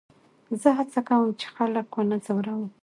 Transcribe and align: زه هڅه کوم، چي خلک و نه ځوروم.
زه 0.61 0.69
هڅه 0.77 1.01
کوم، 1.07 1.23
چي 1.39 1.47
خلک 1.55 1.87
و 1.97 2.01
نه 2.09 2.17
ځوروم. 2.25 2.67